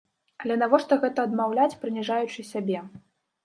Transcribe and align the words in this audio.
Але 0.43 0.55
навошта 0.61 0.93
гэта 1.03 1.27
адмаўляць, 1.29 1.77
прыніжаючы 1.85 2.49
сябе? 2.53 2.85